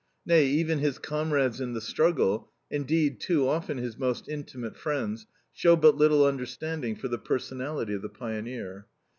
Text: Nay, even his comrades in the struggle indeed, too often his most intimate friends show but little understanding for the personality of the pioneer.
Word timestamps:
Nay, 0.25 0.45
even 0.47 0.79
his 0.79 0.97
comrades 0.97 1.61
in 1.61 1.73
the 1.73 1.79
struggle 1.79 2.49
indeed, 2.71 3.19
too 3.19 3.47
often 3.47 3.77
his 3.77 3.99
most 3.99 4.27
intimate 4.27 4.75
friends 4.75 5.27
show 5.53 5.75
but 5.75 5.95
little 5.95 6.25
understanding 6.25 6.95
for 6.95 7.07
the 7.07 7.19
personality 7.19 7.93
of 7.93 8.01
the 8.01 8.09
pioneer. 8.09 8.87